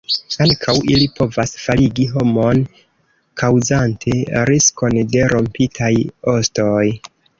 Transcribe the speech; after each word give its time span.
Ankaŭ 0.43 0.73
ili 0.93 1.07
povas 1.19 1.51
faligi 1.65 2.07
homon, 2.13 2.63
kaŭzante 3.41 4.15
riskon 4.51 4.97
de 5.17 5.27
rompitaj 5.35 5.93
ostoj. 6.35 6.85